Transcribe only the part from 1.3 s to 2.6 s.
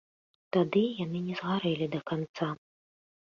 згарэлі да канца.